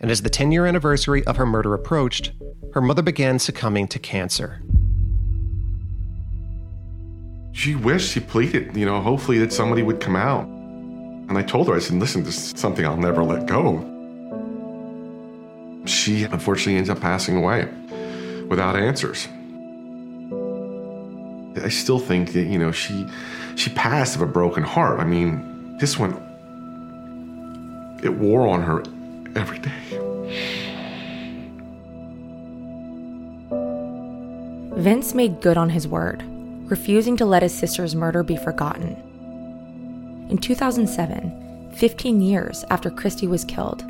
[0.00, 2.32] and as the 10 year anniversary of her murder approached,
[2.74, 4.62] her mother began succumbing to cancer
[7.58, 10.48] she wished she pleaded, you know, hopefully that somebody would come out.
[11.28, 13.84] And I told her, I said, listen, this is something I'll never let go.
[15.84, 17.68] She unfortunately ends up passing away
[18.48, 19.28] without answers.
[21.62, 23.06] I still think that, you know, she
[23.56, 25.00] she passed of a broken heart.
[25.00, 26.12] I mean, this one
[28.02, 28.82] it wore on her
[29.34, 29.72] every day.
[34.80, 36.22] Vince made good on his word
[36.70, 39.07] refusing to let his sister's murder be forgotten.
[40.28, 43.82] In 2007, 15 years after Christy was killed,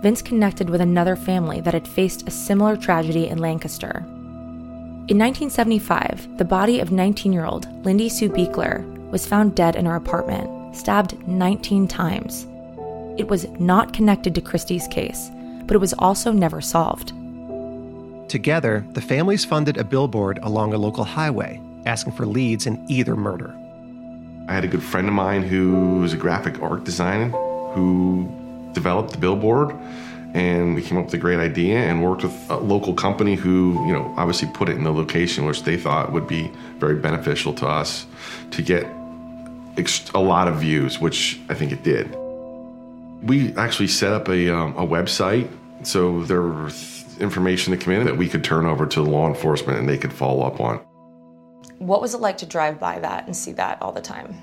[0.00, 3.98] Vince connected with another family that had faced a similar tragedy in Lancaster.
[5.08, 9.84] In 1975, the body of 19 year old Lindy Sue Biechler was found dead in
[9.84, 12.46] her apartment, stabbed 19 times.
[13.18, 15.30] It was not connected to Christy's case,
[15.66, 17.12] but it was also never solved.
[18.30, 23.14] Together, the families funded a billboard along a local highway asking for leads in either
[23.14, 23.54] murder.
[24.52, 27.30] I had a good friend of mine who was a graphic art designer
[27.72, 28.28] who
[28.74, 29.74] developed the billboard
[30.34, 33.82] and we came up with a great idea and worked with a local company who,
[33.86, 37.54] you know, obviously put it in the location which they thought would be very beneficial
[37.54, 38.04] to us
[38.50, 38.84] to get
[40.12, 42.14] a lot of views, which I think it did.
[43.22, 45.48] We actually set up a, um, a website
[45.82, 49.78] so there was information that came in that we could turn over to law enforcement
[49.78, 50.84] and they could follow up on.
[51.86, 54.36] What was it like to drive by that and see that all the time?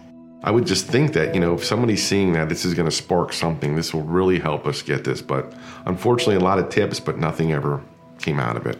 [0.44, 2.96] I would just think that, you know, if somebody's seeing that, this is going to
[2.96, 3.76] spark something.
[3.76, 5.22] This will really help us get this.
[5.22, 5.54] But
[5.86, 7.82] unfortunately, a lot of tips, but nothing ever
[8.20, 8.78] came out of it.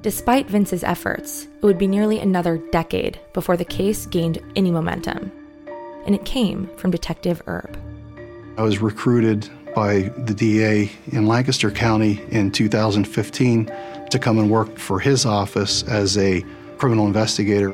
[0.00, 5.30] Despite Vince's efforts, it would be nearly another decade before the case gained any momentum.
[6.06, 7.78] And it came from Detective Erb.
[8.56, 13.70] I was recruited by the DA in Lancaster County in 2015
[14.10, 16.44] to come and work for his office as a
[16.78, 17.70] criminal investigator.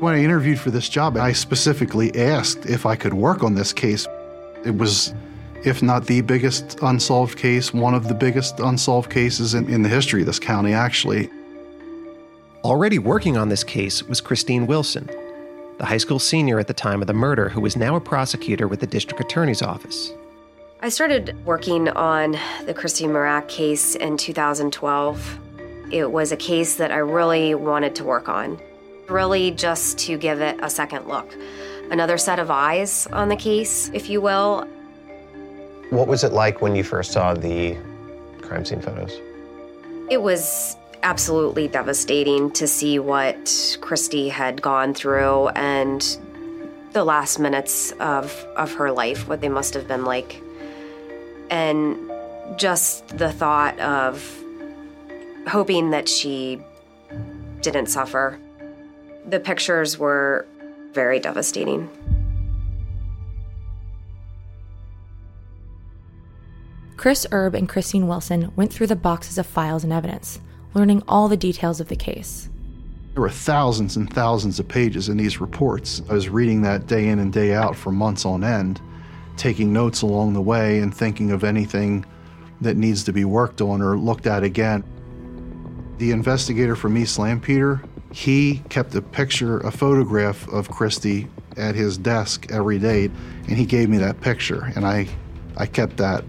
[0.00, 3.72] When I interviewed for this job, I specifically asked if I could work on this
[3.72, 4.06] case.
[4.64, 5.14] It was,
[5.64, 9.88] if not the biggest unsolved case, one of the biggest unsolved cases in, in the
[9.88, 11.30] history of this county, actually.
[12.64, 15.08] Already working on this case was Christine Wilson,
[15.78, 18.68] the high school senior at the time of the murder who was now a prosecutor
[18.68, 20.12] with the district attorney's office.
[20.80, 25.38] I started working on the Christine Mirack case in 2012.
[25.90, 28.60] It was a case that I really wanted to work on,
[29.08, 31.34] really just to give it a second look.
[31.90, 34.68] Another set of eyes on the case, if you will.
[35.90, 37.76] What was it like when you first saw the
[38.40, 39.18] crime scene photos?
[40.08, 46.02] It was absolutely devastating to see what Christy had gone through and
[46.92, 50.40] the last minutes of, of her life, what they must have been like.
[51.50, 51.96] And
[52.56, 54.44] just the thought of
[55.48, 56.60] hoping that she
[57.60, 58.38] didn't suffer.
[59.26, 60.46] The pictures were
[60.92, 61.88] very devastating.
[66.96, 70.40] Chris Erb and Christine Wilson went through the boxes of files and evidence,
[70.74, 72.48] learning all the details of the case.
[73.14, 76.02] There were thousands and thousands of pages in these reports.
[76.08, 78.80] I was reading that day in and day out for months on end
[79.38, 82.04] taking notes along the way and thinking of anything
[82.60, 84.84] that needs to be worked on or looked at again.
[85.98, 87.82] The investigator from East Lampeter,
[88.12, 93.64] he kept a picture, a photograph of Christy at his desk every day, and he
[93.64, 95.08] gave me that picture, and I,
[95.56, 96.24] I kept that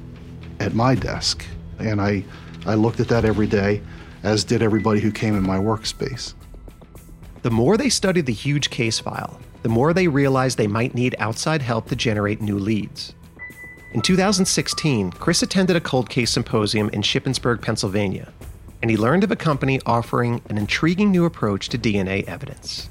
[0.59, 1.45] at my desk,
[1.77, 2.23] and I,
[2.65, 3.81] I looked at that every day,
[4.23, 6.33] as did everybody who came in my workspace.
[7.41, 11.15] The more they studied the huge case file, the more they realized they might need
[11.19, 13.13] outside help to generate new leads.
[13.91, 18.31] In 2016, Chris attended a cold case symposium in Shippensburg, Pennsylvania,
[18.81, 22.89] and he learned of a company offering an intriguing new approach to DNA evidence.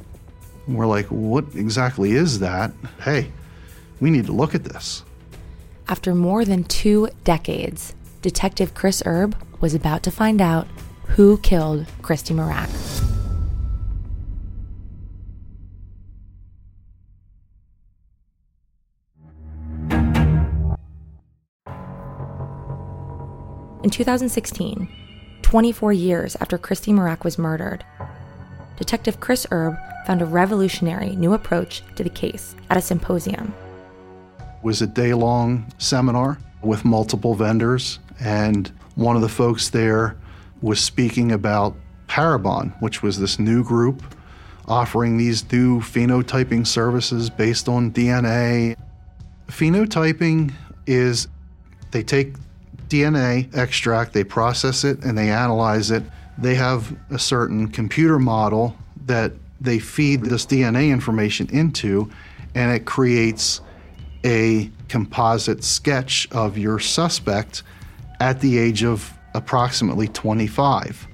[0.66, 2.72] We're like, what exactly is that?
[3.00, 3.30] Hey,
[4.00, 5.04] we need to look at this.
[5.88, 10.66] After more than two decades, Detective Chris Erb was about to find out
[11.06, 12.68] who killed Christy Mirack.
[23.84, 24.88] In 2016,
[25.42, 27.84] 24 years after Christy Mirack was murdered,
[28.76, 33.54] Detective Chris Erb found a revolutionary new approach to the case at a symposium.
[34.40, 38.66] It was a day long seminar with multiple vendors, and
[38.96, 40.16] one of the folks there
[40.60, 41.76] was speaking about
[42.08, 44.02] Parabon, which was this new group
[44.66, 48.76] offering these new phenotyping services based on DNA.
[49.46, 50.52] Phenotyping
[50.86, 51.28] is
[51.92, 52.34] they take
[52.88, 56.02] DNA extract, they process it, and they analyze it.
[56.36, 58.76] They have a certain computer model
[59.06, 62.10] that they feed this DNA information into,
[62.54, 63.60] and it creates
[64.24, 67.62] a composite sketch of your suspect
[68.20, 71.06] at the age of approximately 25.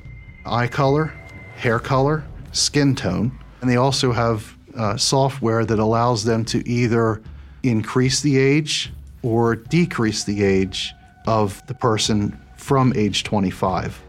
[0.46, 1.12] Eye color,
[1.56, 7.22] hair color, skin tone, and they also have uh, software that allows them to either
[7.62, 10.92] increase the age or decrease the age
[11.26, 14.02] of the person from age 25.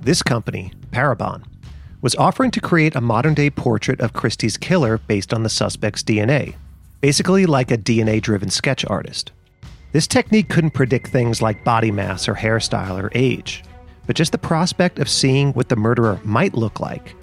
[0.00, 1.44] This company, Parabon,
[2.00, 6.02] was offering to create a modern day portrait of Christy's killer based on the suspect's
[6.02, 6.56] DNA,
[7.00, 9.32] basically like a DNA driven sketch artist.
[9.92, 13.62] This technique couldn't predict things like body mass or hairstyle or age,
[14.06, 17.14] but just the prospect of seeing what the murderer might look like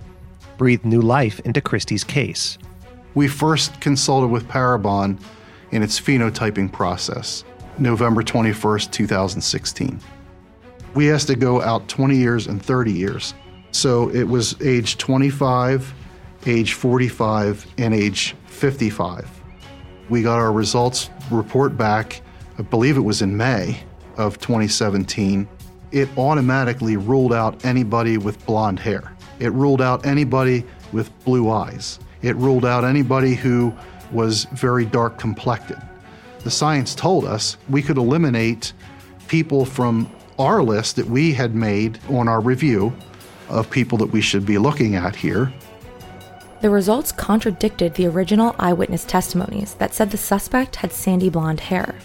[0.58, 2.60] breathed new life into Christy's case.
[3.16, 5.20] We first consulted with Parabon
[5.72, 7.44] in its phenotyping process,
[7.80, 10.00] November 21st, 2016.
[10.96, 13.34] We asked to go out 20 years and 30 years.
[13.72, 15.94] So it was age 25,
[16.46, 19.30] age 45, and age 55.
[20.10, 22.22] We got our results report back,
[22.58, 23.82] I believe it was in May
[24.18, 25.48] of 2017.
[25.92, 29.16] It automatically ruled out anybody with blonde hair.
[29.40, 32.00] It ruled out anybody with blue eyes.
[32.22, 33.74] It ruled out anybody who
[34.12, 35.78] was very dark complected.
[36.44, 38.74] The science told us we could eliminate
[39.28, 42.94] people from our list that we had made on our review
[43.50, 45.52] of people that we should be looking at here.
[46.62, 51.96] The results contradicted the original eyewitness testimonies that said the suspect had sandy blonde hair.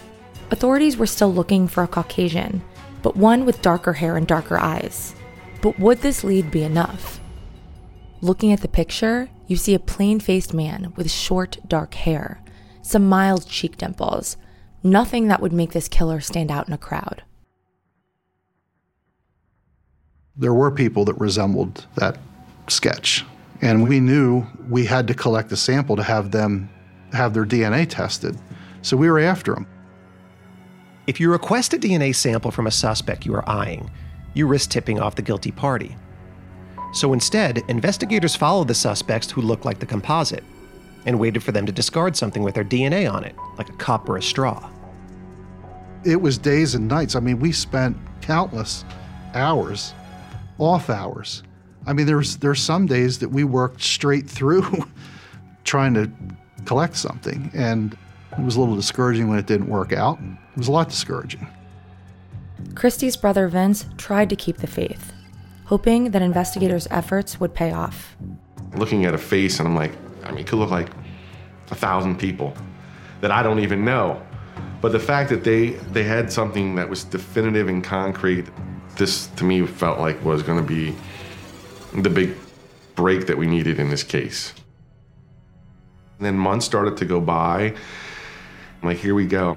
[0.51, 2.63] Authorities were still looking for a Caucasian,
[3.03, 5.15] but one with darker hair and darker eyes.
[5.61, 7.21] But would this lead be enough?
[8.21, 12.41] Looking at the picture, you see a plain faced man with short, dark hair,
[12.85, 14.37] some mild cheek dimples,
[14.83, 17.23] nothing that would make this killer stand out in a crowd.
[20.37, 22.19] There were people that resembled that
[22.69, 23.25] sketch,
[23.63, 26.69] and we knew we had to collect a sample to have them
[27.13, 28.37] have their DNA tested.
[28.83, 29.67] So we were after them.
[31.07, 33.91] If you request a DNA sample from a suspect you are eyeing,
[34.35, 35.97] you risk tipping off the guilty party.
[36.93, 40.45] So instead, investigators follow the suspects who look like the composite
[41.07, 44.09] and waited for them to discard something with their DNA on it, like a cup
[44.09, 44.71] or a straw.
[46.05, 47.15] It was days and nights.
[47.17, 48.85] I mean, we spent countless
[49.35, 49.95] hours,
[50.59, 51.43] off hours.
[51.87, 54.87] I mean, there's there's some days that we worked straight through
[55.65, 56.11] trying to
[56.65, 57.97] collect something, and
[58.33, 60.19] it was a little discouraging when it didn't work out.
[60.21, 61.47] It was a lot discouraging.
[62.75, 65.13] Christy's brother Vince tried to keep the faith,
[65.67, 68.17] hoping that investigators' efforts would pay off.
[68.75, 69.93] Looking at a face, and I'm like,
[70.25, 70.91] I mean, it could look like
[71.71, 72.55] a thousand people
[73.21, 74.23] that I don't even know.
[74.81, 78.47] But the fact that they they had something that was definitive and concrete,
[78.97, 80.95] this to me felt like was going to be
[82.01, 82.35] the big
[82.95, 84.53] break that we needed in this case.
[86.19, 87.75] And then months started to go by.
[88.83, 89.57] I'm like, here we go.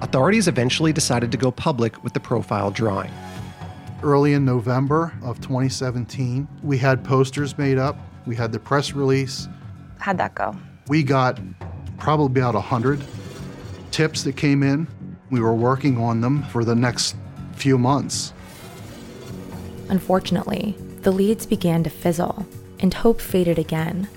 [0.00, 3.12] Authorities eventually decided to go public with the profile drawing.
[4.02, 7.98] Early in November of 2017, we had posters made up,
[8.28, 9.48] we had the press release.
[9.98, 10.54] How'd that go?
[10.86, 11.40] We got
[11.96, 13.02] probably about 100
[13.90, 14.86] tips that came in.
[15.30, 17.16] We were working on them for the next
[17.54, 18.34] few months.
[19.88, 22.46] Unfortunately, the leads began to fizzle,
[22.80, 24.08] and hope faded again.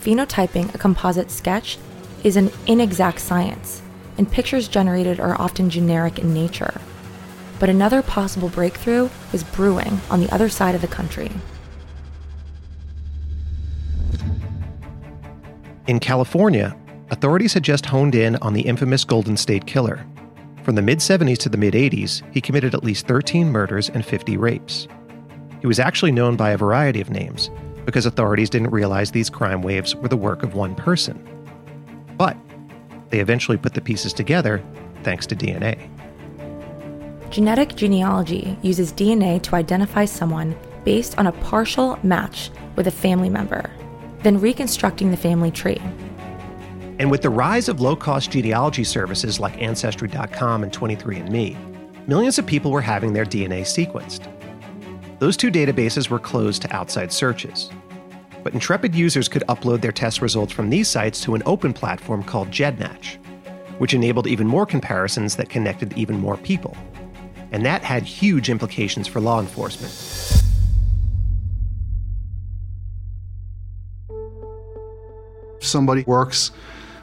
[0.00, 1.78] Phenotyping a composite sketch
[2.24, 3.82] is an inexact science,
[4.18, 6.80] and pictures generated are often generic in nature.
[7.60, 11.30] But another possible breakthrough was brewing on the other side of the country.
[15.86, 16.74] In California,
[17.10, 20.06] authorities had just honed in on the infamous Golden State Killer.
[20.62, 24.02] From the mid 70s to the mid 80s, he committed at least 13 murders and
[24.02, 24.88] 50 rapes.
[25.60, 27.50] He was actually known by a variety of names
[27.84, 31.22] because authorities didn't realize these crime waves were the work of one person.
[32.16, 32.38] But
[33.10, 34.62] they eventually put the pieces together
[35.02, 35.90] thanks to DNA.
[37.28, 43.28] Genetic genealogy uses DNA to identify someone based on a partial match with a family
[43.28, 43.70] member,
[44.24, 45.80] then reconstructing the family tree.
[46.98, 52.46] And with the rise of low cost genealogy services like Ancestry.com and 23andMe, millions of
[52.46, 54.28] people were having their DNA sequenced.
[55.18, 57.70] Those two databases were closed to outside searches.
[58.42, 62.22] But intrepid users could upload their test results from these sites to an open platform
[62.22, 63.16] called GEDmatch,
[63.78, 66.76] which enabled even more comparisons that connected even more people.
[67.52, 69.92] And that had huge implications for law enforcement.
[75.74, 76.52] Somebody works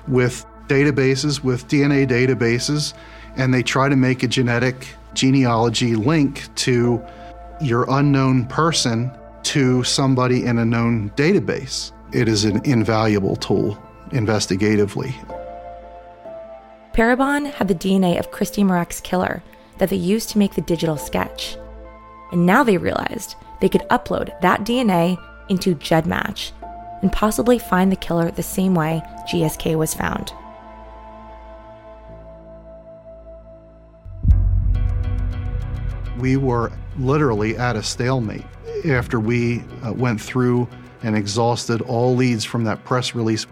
[0.07, 2.93] with databases, with DNA databases,
[3.36, 7.03] and they try to make a genetic genealogy link to
[7.59, 9.11] your unknown person
[9.43, 11.91] to somebody in a known database.
[12.13, 13.78] It is an invaluable tool
[14.11, 15.13] investigatively.
[16.93, 19.43] Parabon had the DNA of Christy Mirack's killer
[19.80, 21.57] that they used to make the digital sketch.
[22.32, 25.17] And now they realized they could upload that DNA
[25.49, 26.53] into GEDmatch
[27.02, 30.34] and possibly find the killer the same way GSK was found.
[36.20, 38.45] We were literally at a stalemate
[38.86, 40.68] after we uh, went through
[41.04, 43.45] and exhausted all leads from that press release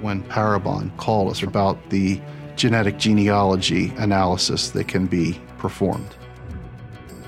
[0.00, 2.20] when Parabon called us about the
[2.56, 6.16] genetic genealogy analysis that can be performed.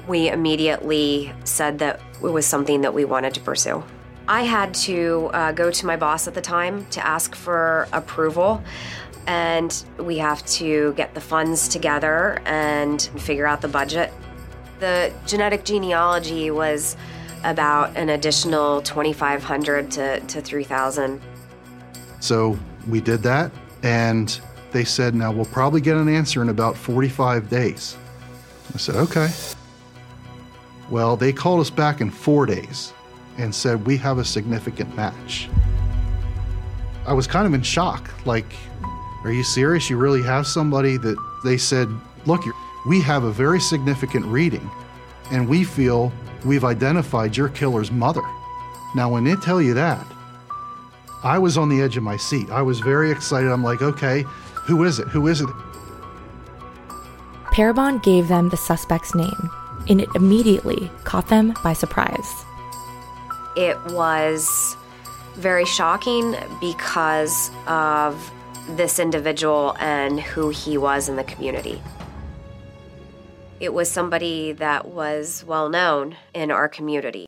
[0.08, 3.84] We immediately said that it was something that we wanted to pursue.
[4.28, 8.62] I had to uh, go to my boss at the time to ask for approval,
[9.26, 14.12] and we have to get the funds together and figure out the budget.
[14.78, 16.96] The genetic genealogy was
[17.42, 21.20] about an additional 2500 to, to 3000
[22.20, 22.56] So
[22.88, 23.50] we did that,
[23.82, 27.96] and they said, now we'll probably get an answer in about 45 days.
[28.72, 29.30] I said, okay.
[30.90, 32.92] Well, they called us back in four days
[33.38, 35.48] and said, we have a significant match.
[37.06, 38.10] I was kind of in shock.
[38.26, 38.52] Like,
[39.24, 39.90] are you serious?
[39.90, 41.88] You really have somebody that they said,
[42.26, 42.42] look,
[42.86, 44.70] we have a very significant reading,
[45.30, 46.12] and we feel
[46.44, 48.22] we've identified your killer's mother.
[48.94, 50.06] Now, when they tell you that,
[51.24, 52.50] I was on the edge of my seat.
[52.50, 53.50] I was very excited.
[53.50, 54.24] I'm like, okay,
[54.54, 55.08] who is it?
[55.08, 55.48] Who is it?
[57.52, 59.50] Parabon gave them the suspect's name,
[59.88, 62.44] and it immediately caught them by surprise.
[63.56, 64.76] It was
[65.34, 68.30] very shocking because of
[68.70, 71.82] this individual and who he was in the community.
[73.60, 77.26] It was somebody that was well known in our community.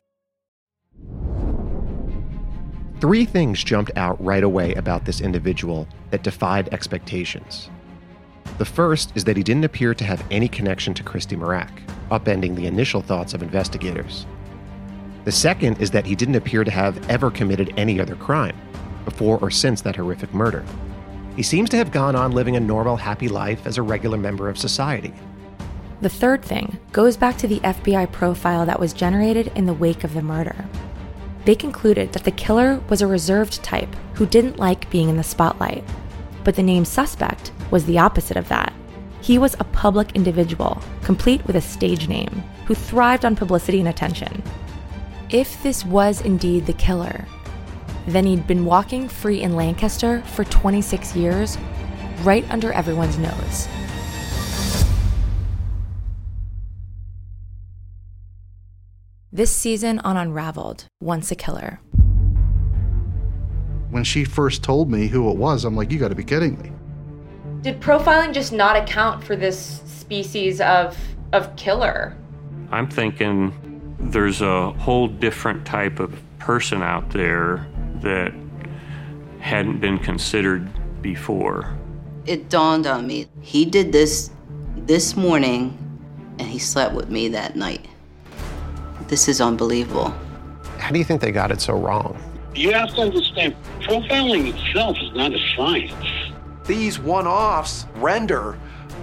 [3.01, 7.69] Three things jumped out right away about this individual that defied expectations.
[8.57, 11.71] The first is that he didn't appear to have any connection to Christy Mirack,
[12.09, 14.25] upending the initial thoughts of investigators.
[15.25, 18.55] The second is that he didn't appear to have ever committed any other crime,
[19.05, 20.63] before or since that horrific murder.
[21.35, 24.47] He seems to have gone on living a normal, happy life as a regular member
[24.47, 25.13] of society.
[26.01, 30.03] The third thing goes back to the FBI profile that was generated in the wake
[30.03, 30.55] of the murder.
[31.45, 35.23] They concluded that the killer was a reserved type who didn't like being in the
[35.23, 35.83] spotlight.
[36.43, 38.73] But the name suspect was the opposite of that.
[39.21, 43.89] He was a public individual, complete with a stage name, who thrived on publicity and
[43.89, 44.43] attention.
[45.31, 47.25] If this was indeed the killer,
[48.05, 51.57] then he'd been walking free in Lancaster for 26 years,
[52.21, 53.67] right under everyone's nose.
[59.31, 61.79] This season on Unraveled, Once a Killer.
[63.89, 66.61] When she first told me who it was, I'm like, you got to be kidding
[66.61, 66.71] me.
[67.61, 70.95] Did profiling just not account for this species of
[71.33, 72.15] of killer?
[72.71, 77.67] I'm thinking there's a whole different type of person out there
[78.01, 78.33] that
[79.39, 80.67] hadn't been considered
[81.01, 81.77] before.
[82.25, 83.27] it dawned on me.
[83.41, 84.31] He did this
[84.75, 85.77] this morning,
[86.39, 87.85] and he slept with me that night.
[89.07, 90.13] This is unbelievable.
[90.79, 92.17] How do you think they got it so wrong?
[92.55, 96.33] You have to understand, profiling itself is not a science.
[96.65, 98.57] These one offs render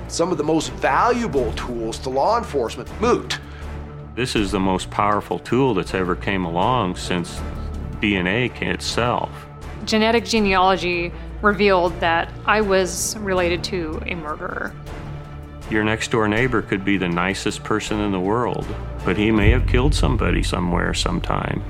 [0.09, 3.38] some of the most valuable tools to law enforcement moot.
[4.14, 7.40] This is the most powerful tool that's ever came along since
[8.00, 9.30] DNA itself.
[9.86, 11.10] Genetic genealogy
[11.40, 14.74] revealed that I was related to a murderer.
[15.70, 18.66] Your next door neighbor could be the nicest person in the world,
[19.06, 21.64] but he may have killed somebody somewhere sometime.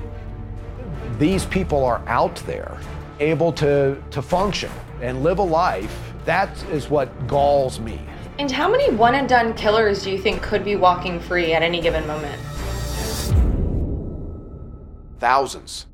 [1.19, 2.77] These people are out there,
[3.21, 4.71] able to, to function
[5.01, 5.97] and live a life.
[6.25, 8.01] That is what galls me.
[8.39, 11.61] And how many one and done killers do you think could be walking free at
[11.61, 12.41] any given moment?
[15.19, 15.85] Thousands.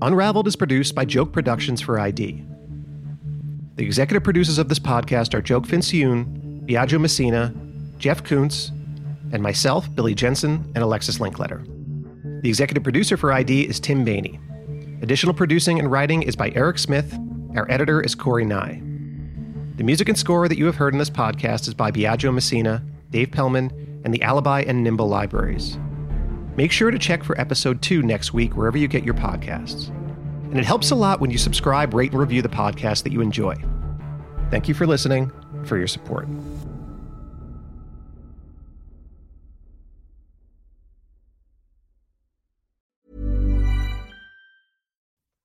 [0.00, 2.44] Unraveled is produced by Joke Productions for ID.
[3.76, 7.54] The executive producers of this podcast are Joke Fincioen, Biagio Messina,
[7.98, 8.70] Jeff Kuntz,
[9.32, 11.64] and myself, Billy Jensen, and Alexis Linkletter.
[12.42, 14.40] The executive producer for ID is Tim Bainey.
[15.02, 17.16] Additional producing and writing is by Eric Smith.
[17.54, 18.80] Our editor is Corey Nye.
[19.76, 22.82] The music and score that you have heard in this podcast is by Biagio Messina,
[23.10, 23.70] Dave Pellman,
[24.04, 25.78] and the Alibi and Nimble libraries.
[26.56, 29.88] Make sure to check for episode two next week wherever you get your podcasts.
[30.44, 33.20] And it helps a lot when you subscribe, rate, and review the podcast that you
[33.20, 33.54] enjoy.
[34.50, 35.30] Thank you for listening,
[35.64, 36.28] for your support.